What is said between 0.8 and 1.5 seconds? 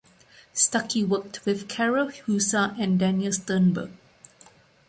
worked